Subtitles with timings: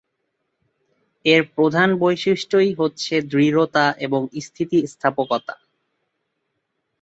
[1.25, 5.55] এর প্রধান বৈশিষ্ট্যই হচ্ছে দৃঢ়তা এবং স্থিতিস্থাপকতা।